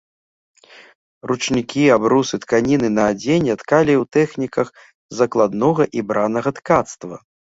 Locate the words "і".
5.99-6.05